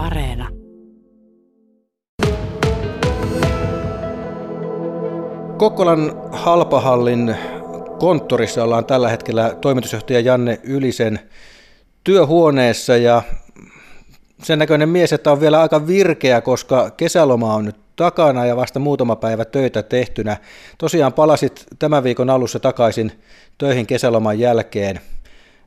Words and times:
Areena. 0.00 0.48
Kokkolan 5.56 6.12
Halpahallin 6.32 7.36
konttorissa 7.98 8.64
ollaan 8.64 8.84
tällä 8.84 9.08
hetkellä 9.08 9.54
toimitusjohtaja 9.60 10.20
Janne 10.20 10.60
Ylisen 10.62 11.20
työhuoneessa 12.04 12.96
ja 12.96 13.22
sen 14.42 14.58
näköinen 14.58 14.88
mies, 14.88 15.12
että 15.12 15.32
on 15.32 15.40
vielä 15.40 15.60
aika 15.60 15.86
virkeä, 15.86 16.40
koska 16.40 16.90
kesäloma 16.90 17.54
on 17.54 17.64
nyt 17.64 17.76
takana 17.96 18.46
ja 18.46 18.56
vasta 18.56 18.78
muutama 18.78 19.16
päivä 19.16 19.44
töitä 19.44 19.82
tehtynä. 19.82 20.36
Tosiaan 20.78 21.12
palasit 21.12 21.66
tämän 21.78 22.04
viikon 22.04 22.30
alussa 22.30 22.60
takaisin 22.60 23.12
töihin 23.58 23.86
kesäloman 23.86 24.38
jälkeen 24.38 25.00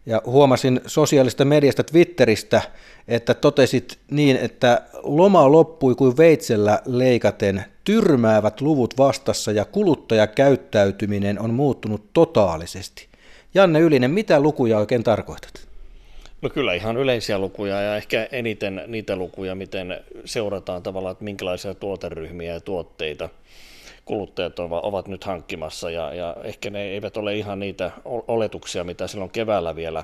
ja 0.06 0.22
huomasin 0.26 0.82
sosiaalista 0.86 1.46
mediasta 1.46 1.84
Twitteristä, 1.84 2.62
että 3.08 3.34
totesit 3.34 4.00
niin, 4.12 4.38
että 4.38 4.82
loma 5.04 5.52
loppui 5.52 5.96
kuin 5.96 6.18
veitsellä 6.18 6.82
leikaten, 6.86 7.66
tyrmäävät 7.84 8.62
luvut 8.62 8.94
vastassa 8.98 9.52
ja 9.52 9.66
kuluttajakäyttäytyminen 9.66 11.40
on 11.40 11.54
muuttunut 11.54 12.14
totaalisesti. 12.14 13.08
Janne 13.54 13.80
Ylinen, 13.80 14.12
mitä 14.12 14.40
lukuja 14.40 14.78
oikein 14.78 15.04
tarkoitat? 15.04 15.68
No 16.42 16.50
kyllä 16.50 16.74
ihan 16.74 16.98
yleisiä 16.98 17.40
lukuja 17.40 17.82
ja 17.82 17.98
ehkä 17.98 18.28
eniten 18.32 18.84
niitä 18.88 19.16
lukuja, 19.16 19.56
miten 19.56 20.04
seurataan 20.26 20.84
tavallaan, 20.84 21.12
että 21.12 21.24
minkälaisia 21.24 21.74
tuoteryhmiä 21.74 22.54
ja 22.54 22.60
tuotteita 22.60 23.30
kuluttajat 24.06 24.60
ovat 24.60 25.08
nyt 25.08 25.24
hankkimassa 25.24 25.90
ja, 25.90 26.14
ja 26.14 26.36
ehkä 26.44 26.70
ne 26.70 26.84
eivät 26.84 27.18
ole 27.18 27.36
ihan 27.36 27.60
niitä 27.60 27.92
oletuksia, 28.06 28.84
mitä 28.84 29.08
silloin 29.08 29.32
keväällä 29.32 29.76
vielä 29.76 30.04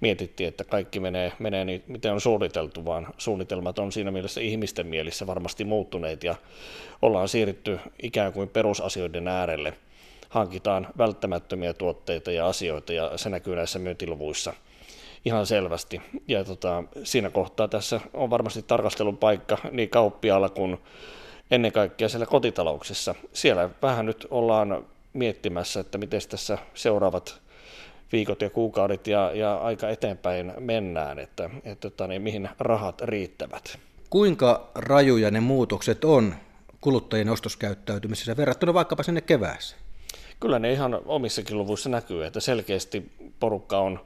mietittiin, 0.00 0.48
että 0.48 0.64
kaikki 0.64 1.00
menee, 1.00 1.32
menee 1.38 1.64
niin, 1.64 1.84
miten 1.86 2.12
on 2.12 2.20
suunniteltu, 2.20 2.84
vaan 2.84 3.08
suunnitelmat 3.18 3.78
on 3.78 3.92
siinä 3.92 4.10
mielessä 4.10 4.40
ihmisten 4.40 4.86
mielissä 4.86 5.26
varmasti 5.26 5.64
muuttuneet 5.64 6.24
ja 6.24 6.34
ollaan 7.02 7.28
siirrytty 7.28 7.80
ikään 8.02 8.32
kuin 8.32 8.48
perusasioiden 8.48 9.28
äärelle. 9.28 9.72
Hankitaan 10.28 10.88
välttämättömiä 10.98 11.74
tuotteita 11.74 12.32
ja 12.32 12.46
asioita 12.46 12.92
ja 12.92 13.18
se 13.18 13.30
näkyy 13.30 13.56
näissä 13.56 13.78
myyntiluvuissa– 13.78 14.54
ihan 15.24 15.46
selvästi. 15.46 16.02
Ja 16.28 16.44
tota, 16.44 16.84
siinä 17.04 17.30
kohtaa 17.30 17.68
tässä 17.68 18.00
on 18.14 18.30
varmasti 18.30 18.62
tarkastelun 18.62 19.16
paikka 19.16 19.58
niin 19.70 19.88
kauppiaalla 19.88 20.48
kuin 20.48 20.78
ennen 21.52 21.72
kaikkea 21.72 22.08
siellä 22.08 22.26
kotitalouksissa. 22.26 23.14
Siellä 23.32 23.70
vähän 23.82 24.06
nyt 24.06 24.26
ollaan 24.30 24.84
miettimässä, 25.12 25.80
että 25.80 25.98
miten 25.98 26.20
tässä 26.28 26.58
seuraavat 26.74 27.40
viikot 28.12 28.42
ja 28.42 28.50
kuukaudet 28.50 29.06
ja, 29.06 29.30
ja 29.34 29.56
aika 29.56 29.88
eteenpäin 29.88 30.52
mennään, 30.58 31.18
että, 31.18 31.50
että 31.64 31.88
että 31.88 32.06
niin, 32.06 32.22
mihin 32.22 32.48
rahat 32.58 33.00
riittävät. 33.00 33.78
Kuinka 34.10 34.70
rajuja 34.74 35.30
ne 35.30 35.40
muutokset 35.40 36.04
on 36.04 36.34
kuluttajien 36.80 37.28
ostoskäyttäytymisessä 37.28 38.36
verrattuna 38.36 38.74
vaikkapa 38.74 39.02
sinne 39.02 39.20
kevääseen? 39.20 39.82
Kyllä 40.40 40.58
ne 40.58 40.72
ihan 40.72 41.00
omissakin 41.06 41.58
luvuissa 41.58 41.88
näkyy, 41.88 42.24
että 42.24 42.40
selkeästi 42.40 43.12
porukka 43.40 43.78
on 43.78 44.00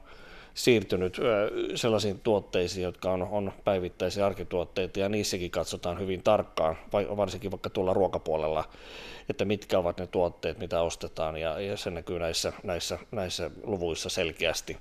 siirtynyt 0.57 1.17
sellaisiin 1.75 2.19
tuotteisiin, 2.19 2.83
jotka 2.83 3.11
on, 3.11 3.21
on 3.21 3.53
päivittäisiä 3.63 4.25
arkituotteita, 4.25 4.99
ja 4.99 5.09
niissäkin 5.09 5.51
katsotaan 5.51 5.99
hyvin 5.99 6.23
tarkkaan, 6.23 6.77
varsinkin 6.93 7.51
vaikka 7.51 7.69
tuolla 7.69 7.93
ruokapuolella, 7.93 8.69
että 9.29 9.45
mitkä 9.45 9.79
ovat 9.79 9.99
ne 9.99 10.07
tuotteet, 10.07 10.59
mitä 10.59 10.81
ostetaan, 10.81 11.37
ja, 11.37 11.59
ja 11.59 11.77
se 11.77 11.89
näkyy 11.89 12.19
näissä, 12.19 12.53
näissä, 12.63 12.99
näissä 13.11 13.51
luvuissa 13.63 14.09
selkeästi. 14.09 14.77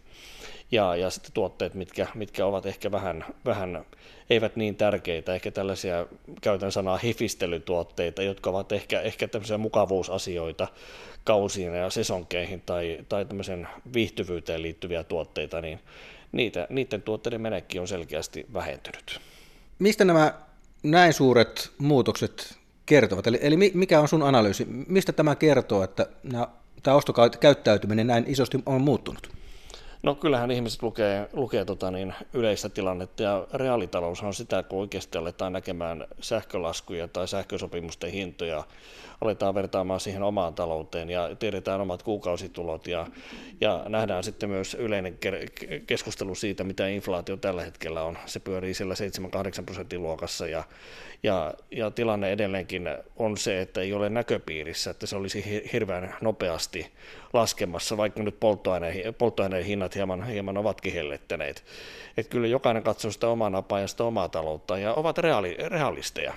Ja, 0.71 0.97
ja 0.97 1.11
sitten 1.11 1.33
tuotteet, 1.33 1.75
mitkä, 1.75 2.07
mitkä 2.15 2.47
ovat 2.47 2.67
ehkä 2.67 2.91
vähän, 2.91 3.25
vähän, 3.45 3.85
eivät 4.31 4.57
niin 4.57 4.77
tärkeitä, 4.77 5.35
ehkä 5.35 5.51
tällaisia, 5.51 6.07
käytän 6.41 6.73
sanaa 6.73 6.97
hifistelytuotteita, 6.97 8.23
jotka 8.23 8.51
ovat 8.51 8.73
ehkä, 8.73 9.01
ehkä 9.01 9.29
tämmöisiä 9.29 9.59
mukavuusasioita, 9.59 10.69
kausiin 11.25 11.75
ja 11.75 11.91
sesonkeihin 11.91 12.63
tai, 12.67 12.99
tai 13.09 13.25
tämmöisen 13.25 13.69
viihtyvyyteen 13.95 14.63
liittyviä 14.63 15.05
tuotteita, 15.05 15.61
niin 15.61 15.81
niitä, 16.33 16.67
niiden 16.71 17.03
tuotteiden 17.03 17.41
menekki 17.41 17.79
on 17.79 17.89
selkeästi 17.89 18.47
vähentynyt. 18.55 19.21
Mistä 19.79 20.05
nämä 20.05 20.35
näin 20.83 21.13
suuret 21.13 21.71
muutokset 21.79 22.55
kertovat? 22.87 23.27
Eli, 23.27 23.39
eli 23.43 23.57
mikä 23.75 24.01
on 24.01 24.09
sun 24.09 24.23
analyysi? 24.23 24.67
Mistä 24.89 25.13
tämä 25.13 25.35
kertoo, 25.35 25.83
että 25.83 26.07
nämä, 26.23 26.49
tämä 26.83 26.97
ostokäyttäytyminen 26.97 28.07
näin 28.07 28.25
isosti 28.27 28.63
on 28.67 28.81
muuttunut? 28.81 29.37
No 30.07 30.15
kyllähän 30.15 30.51
ihmiset 30.51 30.83
lukee, 30.83 31.29
lukee 31.33 31.65
tota 31.65 31.91
niin, 31.91 32.15
yleistä 32.33 32.69
tilannetta 32.69 33.23
ja 33.23 33.47
reaalitalous 33.55 34.23
on 34.23 34.35
sitä, 34.35 34.63
kun 34.63 34.79
oikeasti 34.79 35.19
aletaan 35.19 35.53
näkemään 35.53 36.07
sähkölaskuja 36.21 37.09
tai 37.09 37.29
sähkösopimusten 37.29 38.11
hintoja, 38.11 38.65
aletaan 39.21 39.55
vertaamaan 39.55 40.01
siihen 40.01 40.23
omaan 40.23 40.55
talouteen 40.55 41.11
ja 41.11 41.37
tiedetään 41.39 41.81
omat 41.81 42.03
kuukausitulot 42.03 42.87
ja, 42.87 43.07
ja 43.61 43.85
nähdään 43.89 44.25
sitten 44.25 44.49
myös 44.49 44.75
yleinen 44.75 45.19
keskustelu 45.87 46.35
siitä, 46.35 46.65
mitä 46.65 46.89
inflaatio 46.89 47.37
tällä 47.37 47.65
hetkellä 47.65 48.03
on. 48.03 48.19
Se 48.27 48.41
pyörii 48.41 48.75
siellä 48.75 48.95
7-8 49.61 49.65
prosentin 49.65 50.03
luokassa 50.03 50.47
ja, 50.47 50.65
ja, 51.23 51.55
ja 51.71 51.91
tilanne 51.91 52.33
edelleenkin 52.33 52.89
on 53.17 53.37
se, 53.37 53.61
että 53.61 53.81
ei 53.81 53.93
ole 53.93 54.09
näköpiirissä, 54.09 54.91
että 54.91 55.07
se 55.07 55.17
olisi 55.17 55.69
hirveän 55.73 56.15
nopeasti 56.21 56.87
laskemassa, 57.33 57.97
vaikka 57.97 58.23
nyt 58.23 58.41
polttoaineen, 58.41 59.15
polttoaineen 59.15 59.65
hinnat 59.65 59.96
hieman, 59.97 60.27
hieman 60.27 60.57
ovatkin 60.57 60.93
hellettäneet. 60.93 61.65
Että 62.17 62.31
kyllä 62.31 62.47
jokainen 62.47 62.83
katsoo 62.83 63.11
sitä 63.11 63.29
omaa 63.29 63.51
napaa 63.51 63.81
ja 63.81 63.87
sitä 63.87 64.05
omaa 64.05 64.29
taloutta 64.29 64.79
ja 64.79 64.95
ovat 64.95 65.19
reaali, 65.19 65.57
realisteja. 65.59 66.35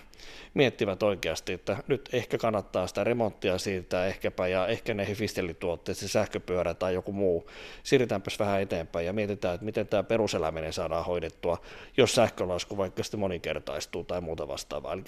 Miettivät 0.54 1.04
oikeasti, 1.04 1.54
että 1.54 1.78
nyt 1.88 2.10
ehkä 2.14 2.38
kannattaa 2.38 2.88
sitä 2.88 3.04
remonttia 3.04 3.58
siirtää 3.58 4.06
ehkäpä 4.06 4.48
ja 4.48 4.68
ehkä 4.68 4.94
ne 4.94 5.08
hifistelituotteet, 5.08 5.98
se 5.98 6.08
sähköpyörä 6.08 6.74
tai 6.74 6.94
joku 6.94 7.12
muu, 7.12 7.50
siirretäänpäs 7.84 8.40
vähän 8.40 8.62
eteenpäin 8.62 9.06
ja 9.06 9.14
mietitään, 9.14 9.56
että 9.56 9.66
miten 9.66 9.88
tämä 9.88 10.04
peruseläminen 10.04 10.74
saadaan 10.74 11.06
hoidettua, 11.06 11.58
jos 11.98 12.16
sähkölasku 12.16 12.78
vaikka 12.78 13.04
sitten 13.04 13.20
moninkertaistuu 13.20 14.04
tai 14.04 14.22
muuta 14.22 14.48
vastaavaa. 14.48 14.94
Eli 14.94 15.04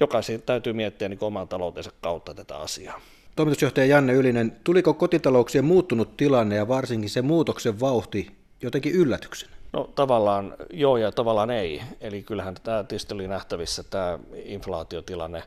jokaisen 0.00 0.42
täytyy 0.42 0.72
miettiä 0.72 1.08
niin 1.08 1.18
oman 1.24 1.48
taloutensa 1.48 1.90
kautta 2.00 2.34
tätä 2.34 2.56
asiaa. 2.56 3.00
Toimitusjohtaja 3.36 3.86
Janne 3.86 4.12
Ylinen, 4.12 4.56
tuliko 4.64 4.94
kotitalouksien 4.94 5.64
muuttunut 5.64 6.16
tilanne 6.16 6.56
ja 6.56 6.68
varsinkin 6.68 7.10
se 7.10 7.22
muutoksen 7.22 7.80
vauhti 7.80 8.30
jotenkin 8.62 8.92
yllätyksen? 8.92 9.48
No 9.72 9.90
tavallaan 9.94 10.54
joo 10.72 10.96
ja 10.96 11.12
tavallaan 11.12 11.50
ei. 11.50 11.82
Eli 12.00 12.22
kyllähän 12.22 12.54
tämä 12.62 12.84
tietysti 12.84 13.14
oli 13.14 13.28
nähtävissä 13.28 13.82
tämä 13.82 14.18
inflaatiotilanne 14.44 15.42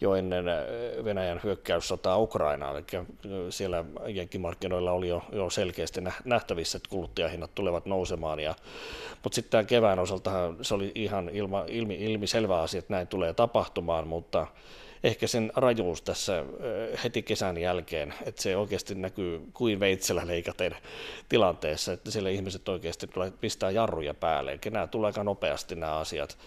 jo 0.00 0.14
ennen 0.14 0.48
äh, 0.48 0.56
Venäjän 1.04 1.40
hyökkäyssotaa 1.44 2.18
Ukrainaan, 2.18 2.76
eli 2.76 2.84
äh, 2.94 3.06
siellä 3.50 3.84
jenkkimarkkinoilla 4.06 4.92
oli 4.92 5.08
jo, 5.08 5.22
jo 5.32 5.50
selkeästi 5.50 6.00
nähtävissä, 6.24 6.76
että 6.76 6.90
kuluttajahinnat 6.90 7.54
tulevat 7.54 7.86
nousemaan, 7.86 8.40
ja, 8.40 8.54
mutta 9.22 9.34
sitten 9.34 9.50
tämän 9.50 9.66
kevään 9.66 9.98
osalta 9.98 10.54
se 10.62 10.74
oli 10.74 10.92
ihan 10.94 11.28
ilma, 11.28 11.64
ilmi, 11.68 11.94
ilmi 11.94 12.26
selvä 12.26 12.60
asia, 12.60 12.78
että 12.78 12.94
näin 12.94 13.06
tulee 13.06 13.32
tapahtumaan, 13.32 14.08
mutta 14.08 14.46
ehkä 15.04 15.26
sen 15.26 15.52
rajuus 15.56 16.02
tässä 16.02 16.44
heti 17.04 17.22
kesän 17.22 17.58
jälkeen, 17.58 18.14
että 18.26 18.42
se 18.42 18.56
oikeasti 18.56 18.94
näkyy 18.94 19.40
kuin 19.54 19.80
veitsellä 19.80 20.26
leikaten 20.26 20.76
tilanteessa, 21.28 21.92
että 21.92 22.10
siellä 22.10 22.30
ihmiset 22.30 22.68
oikeasti 22.68 23.06
tulee 23.06 23.32
pistää 23.40 23.70
jarruja 23.70 24.14
päälle, 24.14 24.52
eli 24.52 24.60
nämä 24.70 24.86
tulee 24.86 25.08
aika 25.08 25.24
nopeasti 25.24 25.74
nämä 25.74 25.96
asiat. 25.98 26.38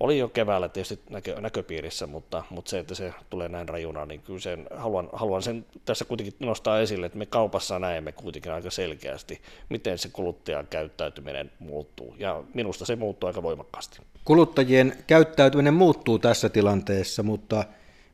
Oli 0.00 0.18
jo 0.18 0.28
keväällä 0.28 0.68
tietysti 0.68 1.00
näkö, 1.10 1.40
näköpiirissä, 1.40 2.06
mutta, 2.06 2.42
mutta 2.50 2.70
se, 2.70 2.78
että 2.78 2.94
se 2.94 3.12
tulee 3.30 3.48
näin 3.48 3.68
rajuna, 3.68 4.06
niin 4.06 4.20
kyllä 4.20 4.40
sen, 4.40 4.66
haluan, 4.76 5.08
haluan 5.12 5.42
sen 5.42 5.66
tässä 5.84 6.04
kuitenkin 6.04 6.34
nostaa 6.40 6.80
esille, 6.80 7.06
että 7.06 7.18
me 7.18 7.26
kaupassa 7.26 7.78
näemme 7.78 8.12
kuitenkin 8.12 8.52
aika 8.52 8.70
selkeästi, 8.70 9.40
miten 9.68 9.98
se 9.98 10.08
kuluttajan 10.08 10.66
käyttäytyminen 10.66 11.50
muuttuu, 11.58 12.14
ja 12.18 12.42
minusta 12.54 12.84
se 12.84 12.96
muuttuu 12.96 13.26
aika 13.26 13.42
voimakkaasti. 13.42 14.00
Kuluttajien 14.24 15.04
käyttäytyminen 15.06 15.74
muuttuu 15.74 16.18
tässä 16.18 16.48
tilanteessa, 16.48 17.22
mutta 17.22 17.64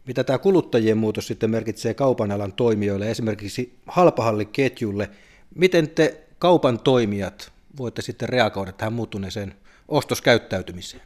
mitä 0.07 0.25
tämä 0.25 0.39
kuluttajien 0.39 0.99
muutos 0.99 1.27
sitten 1.27 1.51
merkitsee 1.51 1.95
kaupan 1.95 2.33
alan 2.33 2.53
toimijoille, 2.53 3.11
esimerkiksi 3.11 3.79
halpahalliketjulle. 3.87 5.11
Miten 5.55 5.89
te 5.89 6.25
kaupan 6.39 6.79
toimijat 6.79 7.53
voitte 7.77 8.03
sitten 8.03 8.29
reagoida 8.29 8.73
tähän 8.73 8.93
muuttuneeseen 8.93 9.55
ostoskäyttäytymiseen? 9.89 11.03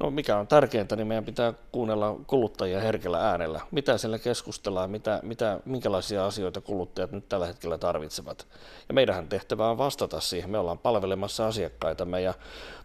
No 0.00 0.10
mikä 0.10 0.36
on 0.36 0.46
tärkeintä, 0.46 0.96
niin 0.96 1.06
meidän 1.06 1.24
pitää 1.24 1.54
kuunnella 1.72 2.20
kuluttajia 2.26 2.80
herkällä 2.80 3.30
äänellä. 3.30 3.60
Mitä 3.70 3.98
siellä 3.98 4.18
keskustellaan, 4.18 4.90
mitä, 4.90 5.20
mitä, 5.22 5.60
minkälaisia 5.64 6.26
asioita 6.26 6.60
kuluttajat 6.60 7.12
nyt 7.12 7.28
tällä 7.28 7.46
hetkellä 7.46 7.78
tarvitsevat. 7.78 8.46
Ja 8.88 8.94
meidän 8.94 9.28
tehtävä 9.28 9.70
on 9.70 9.78
vastata 9.78 10.20
siihen. 10.20 10.50
Me 10.50 10.58
ollaan 10.58 10.78
palvelemassa 10.78 11.46
asiakkaitamme 11.46 12.20
ja 12.20 12.34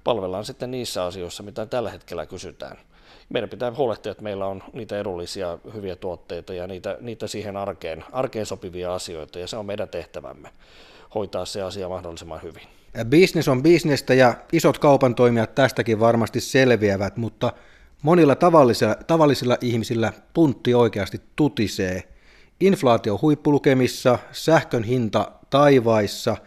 palvellaan 0.03 0.45
sitten 0.45 0.71
niissä 0.71 1.05
asioissa, 1.05 1.43
mitä 1.43 1.65
tällä 1.65 1.91
hetkellä 1.91 2.25
kysytään. 2.25 2.77
Meidän 3.29 3.49
pitää 3.49 3.73
huolehtia, 3.77 4.11
että 4.11 4.23
meillä 4.23 4.45
on 4.45 4.63
niitä 4.73 4.99
edullisia 4.99 5.57
hyviä 5.73 5.95
tuotteita 5.95 6.53
ja 6.53 6.67
niitä, 6.67 6.97
niitä 7.01 7.27
siihen 7.27 7.57
arkeen, 7.57 8.03
arkeen 8.11 8.45
sopivia 8.45 8.93
asioita, 8.93 9.39
ja 9.39 9.47
se 9.47 9.57
on 9.57 9.65
meidän 9.65 9.89
tehtävämme 9.89 10.49
hoitaa 11.15 11.45
se 11.45 11.61
asia 11.61 11.89
mahdollisimman 11.89 12.41
hyvin. 12.43 12.63
Business 13.09 13.47
on 13.47 13.63
bisnestä 13.63 14.13
ja 14.13 14.33
isot 14.53 14.77
kaupan 14.77 15.15
toimijat 15.15 15.55
tästäkin 15.55 15.99
varmasti 15.99 16.41
selviävät, 16.41 17.17
mutta 17.17 17.53
monilla 18.01 18.35
tavallisilla, 18.35 18.95
tavallisilla 18.95 19.57
ihmisillä 19.61 20.13
puntti 20.33 20.73
oikeasti 20.73 21.21
tutisee. 21.35 22.03
Inflaatio 22.59 23.19
huippulukemissa, 23.21 24.19
sähkön 24.31 24.83
hinta 24.83 25.31
taivaissa, 25.49 26.37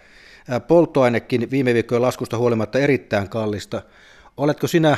polttoainekin 0.68 1.50
viime 1.50 1.74
viikkojen 1.74 2.02
laskusta 2.02 2.38
huolimatta 2.38 2.78
erittäin 2.78 3.28
kallista. 3.28 3.82
Oletko 4.36 4.66
sinä 4.66 4.96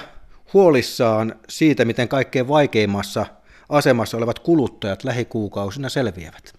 huolissaan 0.55 1.35
siitä, 1.49 1.85
miten 1.85 2.09
kaikkein 2.09 2.49
vaikeimmassa 2.49 3.27
asemassa 3.69 4.17
olevat 4.17 4.39
kuluttajat 4.39 5.05
lähikuukausina 5.05 5.89
selviävät? 5.89 6.55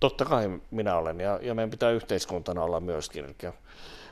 Totta 0.00 0.24
kai 0.24 0.60
minä 0.70 0.96
olen 0.96 1.20
ja, 1.20 1.38
ja 1.42 1.54
meidän 1.54 1.70
pitää 1.70 1.90
yhteiskuntana 1.90 2.62
olla 2.62 2.80
myöskin. 2.80 3.24
Eli 3.24 3.52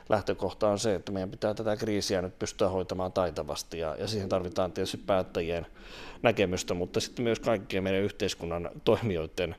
lähtökohta 0.09 0.67
on 0.67 0.79
se, 0.79 0.95
että 0.95 1.11
meidän 1.11 1.31
pitää 1.31 1.53
tätä 1.53 1.75
kriisiä 1.75 2.21
nyt 2.21 2.39
pystyä 2.39 2.69
hoitamaan 2.69 3.11
taitavasti 3.11 3.79
ja, 3.79 3.95
ja 3.99 4.07
siihen 4.07 4.29
tarvitaan 4.29 4.71
tietysti 4.71 4.97
päättäjien 4.97 5.67
näkemystä, 6.21 6.73
mutta 6.73 6.99
sitten 6.99 7.23
myös 7.23 7.39
kaikkien 7.39 7.83
meidän 7.83 8.01
yhteiskunnan 8.01 8.69
toimijoiden 8.83 9.55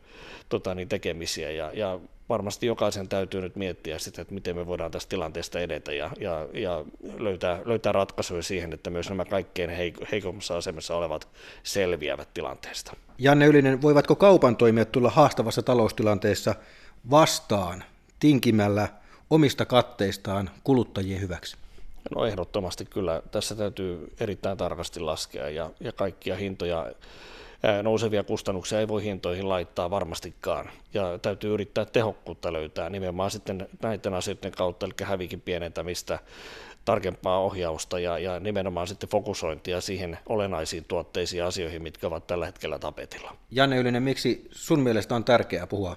tota, 0.48 0.74
niin 0.74 0.88
tekemisiä 0.88 1.50
ja, 1.50 1.70
ja 1.74 2.00
varmasti 2.28 2.66
jokaisen 2.66 3.08
täytyy 3.08 3.40
nyt 3.40 3.56
miettiä 3.56 3.98
sitä, 3.98 4.22
että 4.22 4.34
miten 4.34 4.56
me 4.56 4.66
voidaan 4.66 4.90
tästä 4.90 5.08
tilanteesta 5.08 5.60
edetä 5.60 5.92
ja, 5.92 6.10
ja, 6.20 6.48
ja 6.52 6.84
löytää, 7.18 7.60
löytää 7.64 7.92
ratkaisuja 7.92 8.42
siihen, 8.42 8.72
että 8.72 8.90
myös 8.90 9.08
nämä 9.08 9.24
kaikkein 9.24 9.70
heikommassa 10.12 10.56
asemassa 10.56 10.96
olevat 10.96 11.28
selviävät 11.62 12.28
tilanteesta. 12.34 12.96
Janne 13.18 13.46
Ylinen, 13.46 13.82
voivatko 13.82 14.16
kaupan 14.16 14.56
toimijat 14.56 14.92
tulla 14.92 15.10
haastavassa 15.10 15.62
taloustilanteessa 15.62 16.54
vastaan 17.10 17.84
tinkimällä 18.20 18.88
omista 19.30 19.64
katteistaan 19.64 20.50
kuluttajien 20.64 21.20
hyväksi? 21.20 21.56
No 22.14 22.26
ehdottomasti 22.26 22.84
kyllä. 22.84 23.22
Tässä 23.30 23.54
täytyy 23.54 24.12
erittäin 24.20 24.58
tarkasti 24.58 25.00
laskea 25.00 25.48
ja, 25.48 25.70
ja 25.80 25.92
kaikkia 25.92 26.36
hintoja 26.36 26.92
nousevia 27.82 28.24
kustannuksia 28.24 28.80
ei 28.80 28.88
voi 28.88 29.04
hintoihin 29.04 29.48
laittaa 29.48 29.90
varmastikaan. 29.90 30.70
Ja 30.94 31.18
täytyy 31.22 31.54
yrittää 31.54 31.84
tehokkuutta 31.84 32.52
löytää 32.52 32.90
nimenomaan 32.90 33.30
sitten 33.30 33.68
näiden 33.82 34.14
asioiden 34.14 34.52
kautta, 34.52 34.86
eli 34.86 34.94
hävikin 35.02 35.40
pienentämistä, 35.40 36.18
tarkempaa 36.84 37.38
ohjausta 37.40 37.98
ja, 37.98 38.18
ja 38.18 38.40
nimenomaan 38.40 38.88
sitten 38.88 39.08
fokusointia 39.08 39.80
siihen 39.80 40.18
olennaisiin 40.26 40.84
tuotteisiin 40.88 41.38
ja 41.38 41.46
asioihin, 41.46 41.82
mitkä 41.82 42.06
ovat 42.06 42.26
tällä 42.26 42.46
hetkellä 42.46 42.78
tapetilla. 42.78 43.36
Janne 43.50 43.76
Ylinen, 43.76 44.02
miksi 44.02 44.48
sun 44.50 44.80
mielestä 44.80 45.14
on 45.14 45.24
tärkeää 45.24 45.66
puhua 45.66 45.96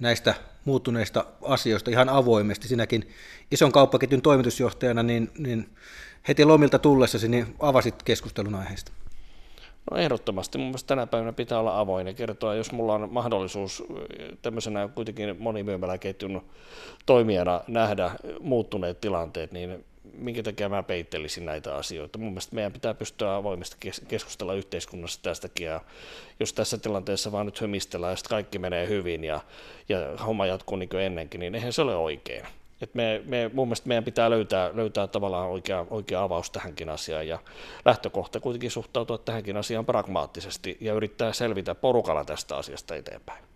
näistä 0.00 0.34
muuttuneista 0.64 1.24
asioista 1.42 1.90
ihan 1.90 2.08
avoimesti. 2.08 2.68
Sinäkin 2.68 3.08
ison 3.50 3.72
kauppaketjun 3.72 4.22
toimitusjohtajana, 4.22 5.02
niin, 5.02 5.30
niin 5.38 5.68
heti 6.28 6.44
lomilta 6.44 6.78
tullessasi 6.78 7.28
niin 7.28 7.54
avasit 7.58 8.02
keskustelun 8.02 8.54
aiheesta. 8.54 8.92
No 9.90 9.96
ehdottomasti 9.96 10.58
mun 10.58 10.66
mielestä 10.66 10.86
tänä 10.86 11.06
päivänä 11.06 11.32
pitää 11.32 11.58
olla 11.58 11.80
avoin 11.80 12.06
ja 12.06 12.14
kertoa, 12.14 12.54
jos 12.54 12.72
mulla 12.72 12.94
on 12.94 13.08
mahdollisuus 13.12 13.82
tämmöisenä 14.42 14.88
kuitenkin 14.88 15.36
monimyymäläketjun 15.38 16.42
toimijana 17.06 17.60
nähdä 17.68 18.10
muuttuneet 18.40 19.00
tilanteet, 19.00 19.52
niin 19.52 19.84
minkä 20.20 20.42
takia 20.42 20.68
mä 20.68 20.82
peittelisin 20.82 21.44
näitä 21.44 21.74
asioita. 21.74 22.18
Mun 22.18 22.32
mielestä 22.32 22.54
meidän 22.54 22.72
pitää 22.72 22.94
pystyä 22.94 23.36
avoimesti 23.36 23.90
keskustella 24.08 24.54
yhteiskunnassa 24.54 25.22
tästäkin, 25.22 25.66
ja 25.66 25.80
jos 26.40 26.52
tässä 26.52 26.78
tilanteessa 26.78 27.32
vaan 27.32 27.46
nyt 27.46 27.60
hömistellään, 27.60 28.12
ja 28.12 28.28
kaikki 28.28 28.58
menee 28.58 28.88
hyvin, 28.88 29.24
ja, 29.24 29.40
ja 29.88 29.98
homma 30.26 30.46
jatkuu 30.46 30.76
niin 30.76 30.88
kuin 30.88 31.02
ennenkin, 31.02 31.40
niin 31.40 31.54
eihän 31.54 31.72
se 31.72 31.82
ole 31.82 31.96
oikein. 31.96 32.46
Et 32.80 32.94
me, 32.94 33.22
me, 33.24 33.50
mun 33.54 33.68
mielestä 33.68 33.88
meidän 33.88 34.04
pitää 34.04 34.30
löytää, 34.30 34.70
löytää 34.74 35.06
tavallaan 35.06 35.48
oikea, 35.48 35.86
oikea 35.90 36.22
avaus 36.22 36.50
tähänkin 36.50 36.88
asiaan 36.88 37.28
ja 37.28 37.38
lähtökohta 37.84 38.40
kuitenkin 38.40 38.70
suhtautua 38.70 39.18
tähänkin 39.18 39.56
asiaan 39.56 39.86
pragmaattisesti 39.86 40.76
ja 40.80 40.94
yrittää 40.94 41.32
selvitä 41.32 41.74
porukalla 41.74 42.24
tästä 42.24 42.56
asiasta 42.56 42.96
eteenpäin. 42.96 43.49